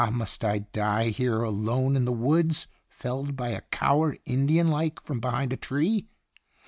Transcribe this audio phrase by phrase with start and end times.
[0.13, 5.19] must I die here, alone in the woods, felled by a coward, Indian like, from
[5.19, 6.07] behind a tree